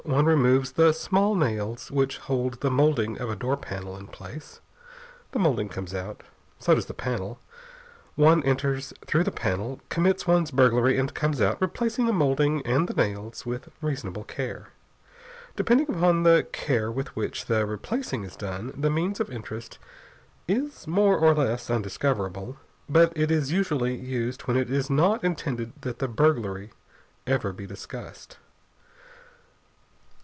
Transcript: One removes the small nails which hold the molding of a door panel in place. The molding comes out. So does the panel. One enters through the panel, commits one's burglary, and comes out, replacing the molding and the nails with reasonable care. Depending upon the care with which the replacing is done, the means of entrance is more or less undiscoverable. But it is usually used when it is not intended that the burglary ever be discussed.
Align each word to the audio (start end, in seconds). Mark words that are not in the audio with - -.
One 0.03 0.25
removes 0.25 0.73
the 0.73 0.91
small 0.93 1.35
nails 1.35 1.91
which 1.91 2.17
hold 2.17 2.55
the 2.59 2.71
molding 2.71 3.19
of 3.21 3.29
a 3.29 3.35
door 3.35 3.55
panel 3.55 3.95
in 3.95 4.07
place. 4.07 4.59
The 5.31 5.37
molding 5.39 5.69
comes 5.69 5.93
out. 5.93 6.21
So 6.59 6.73
does 6.75 6.87
the 6.87 6.93
panel. 6.95 7.39
One 8.15 8.43
enters 8.43 8.93
through 9.05 9.23
the 9.25 9.31
panel, 9.31 9.79
commits 9.89 10.25
one's 10.27 10.49
burglary, 10.51 10.97
and 10.97 11.13
comes 11.13 11.39
out, 11.39 11.61
replacing 11.61 12.07
the 12.07 12.13
molding 12.13 12.65
and 12.65 12.87
the 12.89 12.95
nails 12.95 13.45
with 13.45 13.69
reasonable 13.79 14.23
care. 14.23 14.69
Depending 15.55 15.89
upon 15.89 16.23
the 16.23 16.47
care 16.51 16.91
with 16.91 17.15
which 17.15 17.45
the 17.45 17.63
replacing 17.65 18.23
is 18.23 18.35
done, 18.35 18.73
the 18.75 18.89
means 18.89 19.19
of 19.19 19.29
entrance 19.29 19.69
is 20.47 20.87
more 20.87 21.15
or 21.17 21.35
less 21.35 21.69
undiscoverable. 21.69 22.57
But 22.89 23.13
it 23.15 23.29
is 23.31 23.51
usually 23.51 23.95
used 23.95 24.41
when 24.41 24.57
it 24.57 24.69
is 24.69 24.89
not 24.89 25.23
intended 25.23 25.71
that 25.81 25.99
the 25.99 26.07
burglary 26.07 26.73
ever 27.27 27.53
be 27.53 27.67
discussed. 27.67 28.39